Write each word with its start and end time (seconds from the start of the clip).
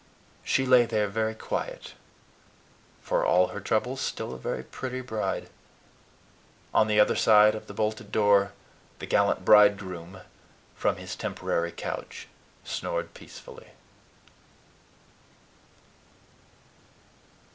She 0.43 0.65
lay 0.65 0.87
there 0.87 1.07
very 1.07 1.35
quiet 1.35 1.93
for 3.03 3.23
all 3.23 3.49
her 3.49 3.59
troubles, 3.59 4.01
still 4.01 4.33
a 4.33 4.37
very 4.39 4.63
pretty 4.63 4.99
bride. 5.01 5.43
And 5.43 5.49
on 6.73 6.87
the 6.87 6.99
other 6.99 7.15
side 7.15 7.53
of 7.53 7.67
the 7.67 7.73
bolted 7.75 8.11
door 8.11 8.51
the 8.97 9.05
gallant 9.05 9.45
bridegroom, 9.45 10.21
from 10.75 10.95
his 10.95 11.15
temporary 11.15 11.71
couch, 11.71 12.27
snored 12.63 13.13
peacefully. 13.13 13.67